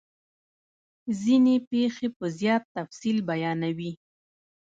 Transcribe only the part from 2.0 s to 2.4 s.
په